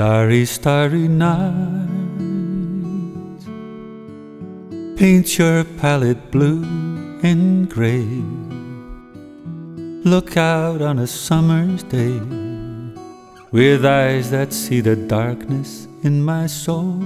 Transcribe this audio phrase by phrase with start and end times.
[0.00, 1.88] Starry, starry night.
[4.96, 6.62] Paint your palette blue
[7.22, 8.06] and gray.
[10.04, 12.20] Look out on a summer's day
[13.50, 17.02] with eyes that see the darkness in my soul.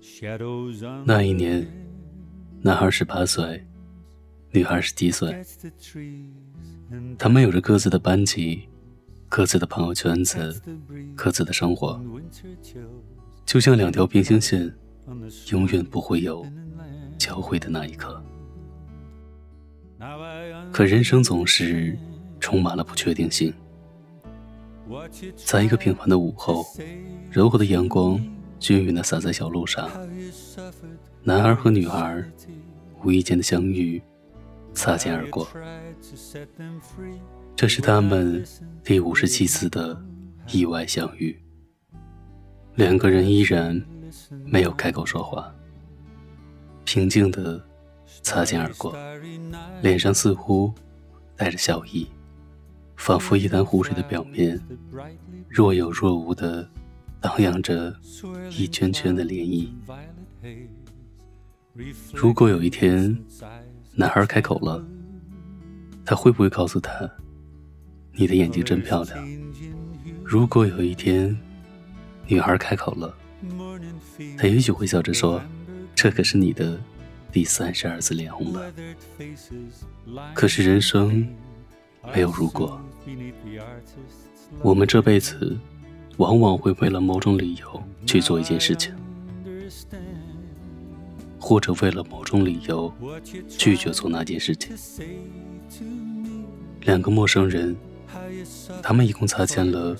[0.00, 1.66] Shadows on 那一年，
[2.60, 3.64] 男孩十八岁，
[4.50, 5.30] 女孩十七岁，
[5.60, 6.26] the trees
[6.92, 8.68] and 他们有着各自的班级、
[9.31, 10.61] 各自的朋友圈子、
[11.15, 11.97] 各自的生活，
[13.45, 14.69] 就像两条平行线，
[15.51, 16.45] 永远不会有
[17.17, 18.21] 交汇的那一刻。
[20.69, 21.97] 可人生总是
[22.41, 23.53] 充满了不确定性。
[25.37, 26.65] 在一个平凡的午后，
[27.31, 28.21] 柔和的阳光
[28.59, 29.89] 均匀地洒在小路上，
[31.23, 32.21] 男孩和女孩
[33.01, 34.01] 无意间的相遇，
[34.73, 35.47] 擦肩而过。
[37.55, 38.43] 这是他们
[38.83, 39.99] 第五十七次的
[40.51, 41.39] 意外相遇。
[42.75, 43.79] 两个人依然
[44.45, 45.53] 没有开口说话，
[46.85, 47.61] 平静地
[48.23, 48.95] 擦肩而过，
[49.81, 50.73] 脸上似乎
[51.35, 52.07] 带着笑意，
[52.95, 54.59] 仿佛一潭湖水的表面
[55.49, 56.67] 若有若无地
[57.19, 57.93] 荡漾着
[58.49, 59.69] 一圈圈的涟漪。
[62.13, 63.17] 如果有一天，
[63.95, 64.85] 男孩开口了，
[66.05, 67.09] 他会不会告诉他
[68.13, 69.27] ：“你的眼睛真漂亮？”
[70.23, 71.37] 如果有一天，
[72.27, 73.15] 女孩开口了，
[74.37, 75.41] 他也许会笑着说
[75.95, 76.77] ：“这可是你的
[77.31, 78.73] 第三十二次脸红了。”
[80.35, 81.25] 可是人生
[82.13, 82.81] 没有如果，
[84.61, 85.57] 我们这辈子
[86.17, 88.93] 往往会为了某种理由去做一件事情。
[91.51, 92.89] 或者为了某种理由
[93.49, 94.73] 拒绝做那件事情。
[96.83, 97.75] 两个陌生人
[98.81, 99.93] 他们一共擦肩了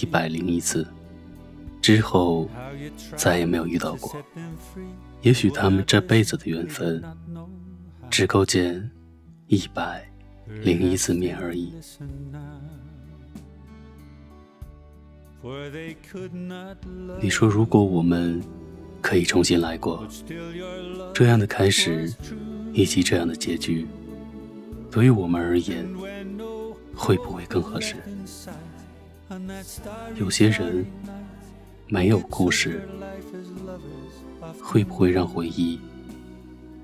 [0.00, 0.86] 一百零一次
[1.82, 2.48] 之后
[3.16, 4.14] 再也没有遇到过。
[5.22, 7.02] 也许他们这辈子的缘分
[8.08, 8.88] 只够见
[9.48, 10.08] 一百
[10.62, 11.74] 零一次面而已。
[17.20, 18.40] 你说如果我们
[19.04, 20.02] 可以重新来过。
[21.12, 22.10] 这样的开始
[22.72, 23.86] 以及这样的结局
[24.90, 25.86] 对于我们而言
[26.96, 27.96] 会不会更合适？
[30.16, 30.86] 有些人
[31.86, 32.88] 没有故事
[34.62, 35.78] 会不会让回忆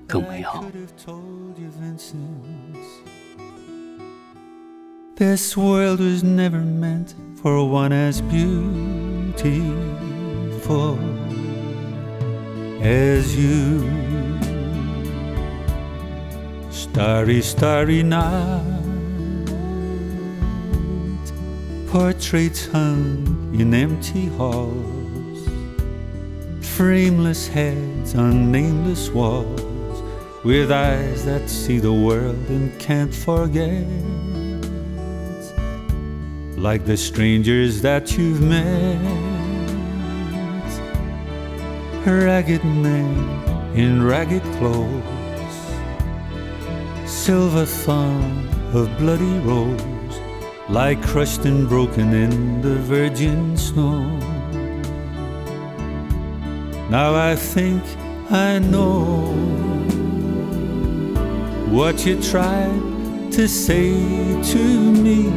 [0.07, 0.63] 更美好
[5.15, 9.61] ？This world was never meant for one as beauty
[12.81, 13.89] as you.
[16.69, 18.65] Starry, starry night.
[21.87, 24.81] Portraits hung in empty halls
[26.81, 30.01] frameless heads on nameless walls,
[30.43, 33.85] with eyes that see the world and can't forget.
[36.57, 39.30] Like the strangers that you've met,
[42.05, 43.05] ragged men
[43.75, 45.57] in ragged clothes,
[47.05, 50.19] silver thorn of bloody rose,
[50.69, 54.01] lie crushed and broken in the virgin snow.
[56.89, 57.83] Now I think
[58.31, 59.31] I know
[61.69, 63.91] what you tried to say
[64.51, 65.29] to me,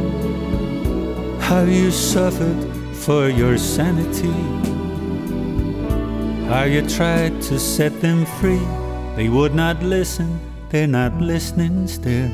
[1.39, 4.33] how you suffered for your sanity,
[6.47, 8.65] how you tried to set them free.
[9.15, 10.39] They would not listen,
[10.69, 12.29] they're not listening still.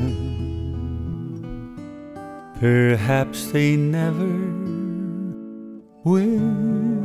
[2.60, 4.32] Perhaps they never
[6.04, 7.01] will.